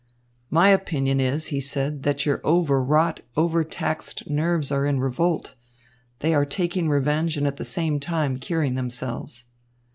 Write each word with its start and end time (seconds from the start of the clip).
"My 0.49 0.69
opinion 0.69 1.19
is," 1.19 1.49
he 1.53 1.61
said, 1.61 2.01
"that 2.01 2.25
your 2.25 2.41
over 2.43 2.83
wrought, 2.83 3.19
over 3.37 3.63
taxed 3.63 4.27
nerves 4.27 4.71
are 4.71 4.83
in 4.87 4.99
revolt. 4.99 5.53
They 6.21 6.33
are 6.33 6.43
taking 6.43 6.89
revenge 6.89 7.37
and 7.37 7.45
at 7.45 7.57
the 7.57 7.63
same 7.65 7.99
time 7.99 8.39
curing 8.39 8.73
themselves." 8.73 9.45